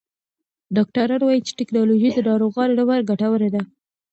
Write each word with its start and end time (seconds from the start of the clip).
ډاکټران 0.75 1.21
وایې 1.23 1.45
چې 1.47 1.57
ټکنالوژي 1.59 2.09
د 2.13 2.19
ناروغانو 2.29 2.77
لپاره 2.79 3.07
ګټوره 3.09 3.49
ده. 3.55 3.61